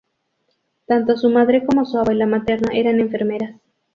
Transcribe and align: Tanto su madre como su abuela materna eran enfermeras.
Tanto 0.87 1.15
su 1.15 1.29
madre 1.29 1.63
como 1.63 1.85
su 1.85 1.99
abuela 1.99 2.25
materna 2.25 2.69
eran 2.73 2.99
enfermeras. 2.99 3.61